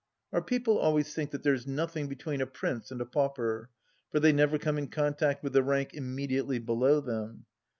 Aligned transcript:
Our 0.33 0.41
people 0.41 0.79
always 0.79 1.13
think 1.13 1.29
that 1.29 1.43
there's 1.43 1.67
nothing 1.67 2.07
between 2.07 2.41
a 2.41 2.47
Prince 2.47 2.89
and 2.89 2.99
a 3.01 3.05
pauper, 3.05 3.69
for 4.09 4.19
they 4.19 4.31
never 4.31 4.57
come 4.57 4.79
in 4.79 4.87
contact 4.87 5.43
with 5.43 5.53
the 5.53 5.61
rank 5.61 5.93
immediately 5.93 6.57
below 6.57 7.01
them. 7.01 7.45